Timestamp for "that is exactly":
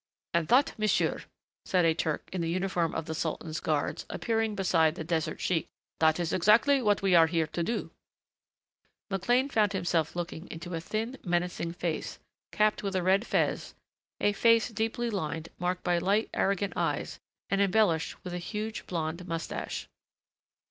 5.99-6.81